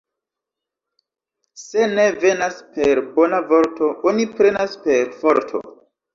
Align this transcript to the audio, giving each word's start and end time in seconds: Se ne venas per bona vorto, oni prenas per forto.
Se 1.65 1.83
ne 1.91 2.05
venas 2.23 2.57
per 2.79 3.03
bona 3.19 3.43
vorto, 3.53 3.93
oni 4.15 4.27
prenas 4.43 4.77
per 4.89 5.15
forto. 5.23 5.65